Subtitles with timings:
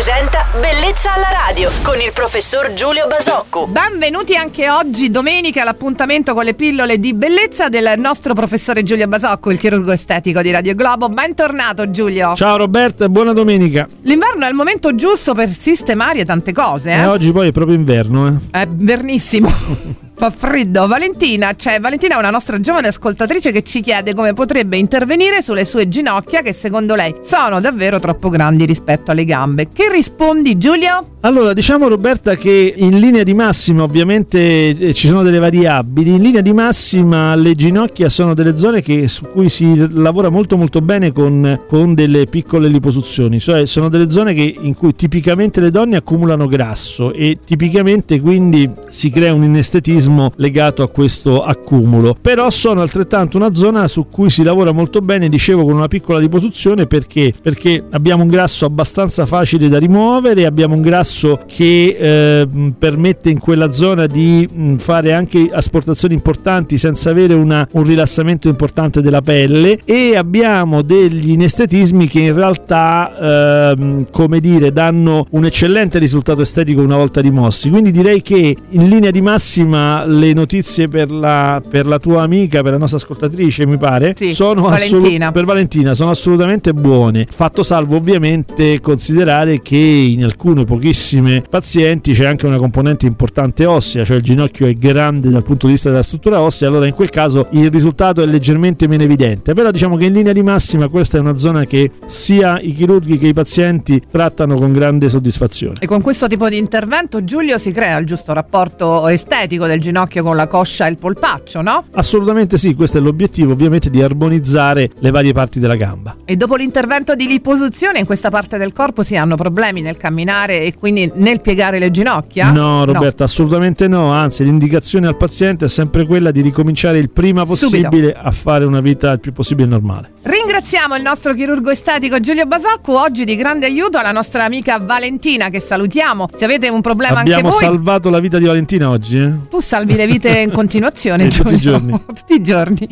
[0.00, 3.66] presenta Bellezza alla radio con il professor Giulio Basocco.
[3.66, 9.50] Benvenuti anche oggi, domenica, all'appuntamento con le pillole di bellezza del nostro professore Giulio Basocco,
[9.50, 11.10] il chirurgo estetico di Radio Globo.
[11.10, 12.34] Bentornato Giulio.
[12.34, 13.86] Ciao Roberta e buona domenica.
[14.00, 17.00] L'inverno è il momento giusto per sistemare tante cose, eh?
[17.00, 18.58] E oggi poi è proprio inverno, eh.
[18.58, 19.52] È vernissimo.
[20.20, 20.86] Fa freddo.
[20.86, 25.88] Valentina, cioè Valentina una nostra giovane ascoltatrice che ci chiede come potrebbe intervenire sulle sue
[25.88, 29.68] ginocchia che secondo lei sono davvero troppo grandi rispetto alle gambe.
[29.72, 31.16] Che rispondi Giulio?
[31.22, 36.22] Allora, diciamo Roberta che in linea di massima ovviamente eh, ci sono delle variabili, in
[36.22, 40.80] linea di massima le ginocchia sono delle zone che, su cui si lavora molto molto
[40.80, 45.70] bene con, con delle piccole liposuzioni, cioè sono delle zone che, in cui tipicamente le
[45.70, 52.16] donne accumulano grasso e tipicamente quindi si crea un inestetismo legato a questo accumulo.
[52.18, 56.18] Però sono altrettanto una zona su cui si lavora molto bene, dicevo, con una piccola
[56.18, 57.34] liposuzione perché?
[57.42, 61.08] Perché abbiamo un grasso abbastanza facile da rimuovere, abbiamo un grasso
[61.46, 62.46] che eh,
[62.78, 69.00] permette in quella zona di fare anche asportazioni importanti senza avere una, un rilassamento importante
[69.00, 75.98] della pelle e abbiamo degli inestetismi che in realtà eh, come dire danno un eccellente
[75.98, 81.10] risultato estetico una volta rimossi quindi direi che in linea di massima le notizie per
[81.10, 85.32] la, per la, tua amica, per la nostra ascoltatrice, mi pare, sì, sono Valentina.
[85.32, 87.26] Per Valentina sono assolutamente buone.
[87.30, 90.98] Fatto salvo ovviamente considerare che in alcune pochissime
[91.48, 95.72] pazienti c'è anche una componente importante ossea, cioè il ginocchio è grande dal punto di
[95.72, 99.54] vista della struttura ossea, allora in quel caso il risultato è leggermente meno evidente.
[99.54, 103.18] Però diciamo che in linea di massima questa è una zona che sia i chirurghi
[103.18, 105.76] che i pazienti trattano con grande soddisfazione.
[105.80, 109.98] E con questo tipo di intervento Giulio si crea il giusto rapporto estetico del ginocchio
[110.10, 111.84] ginocchio con la coscia e il polpaccio, no?
[111.92, 116.16] Assolutamente sì, questo è l'obiettivo ovviamente di armonizzare le varie parti della gamba.
[116.24, 120.62] E dopo l'intervento di liposuzione in questa parte del corpo si hanno problemi nel camminare
[120.64, 122.50] e quindi nel piegare le ginocchia?
[122.50, 123.24] No Roberta, no.
[123.24, 128.18] assolutamente no, anzi l'indicazione al paziente è sempre quella di ricominciare il prima possibile Subito.
[128.18, 130.10] a fare una vita il più possibile normale.
[130.22, 135.48] Ringraziamo il nostro chirurgo estetico Giulio Basocco, oggi di grande aiuto alla nostra amica Valentina
[135.48, 136.28] che salutiamo.
[136.36, 137.56] Se avete un problema Abbiamo anche voi...
[137.56, 139.32] Abbiamo salvato la vita di Valentina oggi, eh?
[139.48, 142.04] Tu salvi le vite in continuazione tutti i giorni.
[142.06, 142.86] tutti i giorni.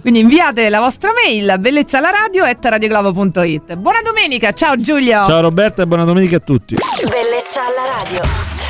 [0.00, 3.76] Quindi inviate la vostra mail bellezza alla radio radioglobo.it.
[3.76, 5.24] Buona domenica, ciao Giulio.
[5.24, 6.74] Ciao Roberta e buona domenica a tutti.
[6.74, 8.61] Bellezza alla radio.